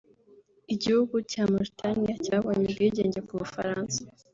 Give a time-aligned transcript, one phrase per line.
[0.73, 3.97] Igihugu cya Mauritania cyabonye ubwigenge ku bufaransa